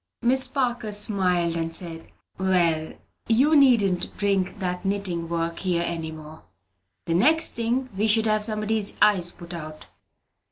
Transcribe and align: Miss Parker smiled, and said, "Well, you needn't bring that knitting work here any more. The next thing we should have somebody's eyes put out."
Miss 0.23 0.47
Parker 0.47 0.91
smiled, 0.91 1.55
and 1.55 1.71
said, 1.71 2.07
"Well, 2.39 2.93
you 3.27 3.55
needn't 3.55 4.17
bring 4.17 4.57
that 4.57 4.83
knitting 4.83 5.29
work 5.29 5.59
here 5.59 5.83
any 5.85 6.11
more. 6.11 6.41
The 7.05 7.13
next 7.13 7.51
thing 7.51 7.87
we 7.95 8.07
should 8.07 8.25
have 8.25 8.43
somebody's 8.43 8.93
eyes 8.99 9.29
put 9.31 9.53
out." 9.53 9.85